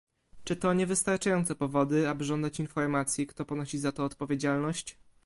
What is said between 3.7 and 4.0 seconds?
za